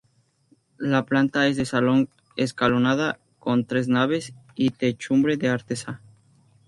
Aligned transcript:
La 0.79 1.05
planta 1.05 1.45
es 1.47 1.57
de 1.57 1.65
salón 1.65 2.09
escalonada, 2.35 3.19
con 3.37 3.65
tres 3.65 3.87
naves 3.87 4.33
y 4.55 4.71
techumbre 4.71 5.37
de 5.37 5.49
artesa. 5.49 6.01